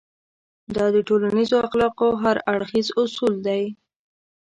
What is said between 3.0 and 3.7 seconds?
اصول دی.